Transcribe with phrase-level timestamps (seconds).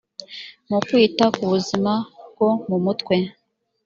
[0.69, 1.93] mu kwita ku buzima
[2.31, 3.15] bwo mu mutwe